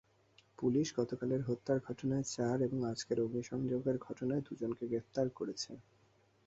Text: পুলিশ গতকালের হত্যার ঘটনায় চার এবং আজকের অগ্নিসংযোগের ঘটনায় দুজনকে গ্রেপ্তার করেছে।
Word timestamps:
পুলিশ 0.59 0.87
গতকালের 0.97 1.41
হত্যার 1.41 1.79
ঘটনায় 1.79 2.25
চার 2.27 2.57
এবং 2.61 2.79
আজকের 2.85 3.17
অগ্নিসংযোগের 3.19 3.97
ঘটনায় 3.99 4.45
দুজনকে 4.47 4.83
গ্রেপ্তার 4.87 5.27
করেছে। 5.29 5.71